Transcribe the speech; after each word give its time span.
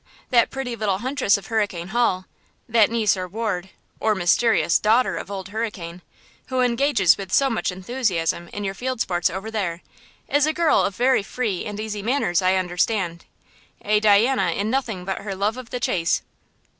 That 0.31 0.49
pretty 0.49 0.75
little 0.75 0.97
huntress 0.97 1.37
of 1.37 1.45
Hurricane 1.45 1.89
Hall–that 1.89 2.89
niece 2.89 3.15
or 3.15 3.27
ward, 3.27 3.69
or 3.99 4.15
mysterious 4.15 4.79
daughter 4.79 5.15
of 5.15 5.29
Old 5.29 5.49
Hurricane, 5.49 6.01
who 6.47 6.61
engages 6.61 7.17
with 7.19 7.31
so 7.31 7.51
much 7.51 7.71
enthusiasm 7.71 8.49
in 8.51 8.63
your 8.63 8.73
field 8.73 8.99
sports 8.99 9.29
over 9.29 9.51
there, 9.51 9.83
is 10.27 10.47
a 10.47 10.53
girl 10.53 10.81
of 10.81 10.95
very 10.95 11.21
free 11.21 11.65
and 11.65 11.79
easy 11.79 12.01
manners 12.01 12.41
I 12.41 12.55
understand–a 12.55 13.99
Diana 13.99 14.53
in 14.53 14.71
nothing 14.71 15.05
but 15.05 15.19
her 15.21 15.35
love 15.35 15.55
of 15.55 15.69
the 15.69 15.79
chase!" 15.79 16.23